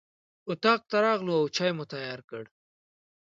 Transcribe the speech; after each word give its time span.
اطاق 0.51 0.81
ته 0.89 0.97
راغلو 1.05 1.33
او 1.39 1.45
چای 1.55 1.71
مو 1.77 1.85
تیار 1.93 2.19
کړ. 2.29 2.43